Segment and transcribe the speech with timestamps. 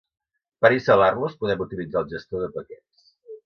[0.65, 3.09] Per instal·lar-los, podem utilitzar el gestor de paquets.